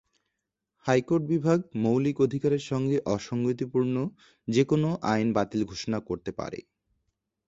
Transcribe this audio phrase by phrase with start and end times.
[0.85, 3.95] High court বিভাগ মৌলিক অধিকারের সঙ্গে অসঙ্গতিপূর্ণ
[4.47, 6.59] যেকোন আইন বাতিল ঘোষণা করতে পারে।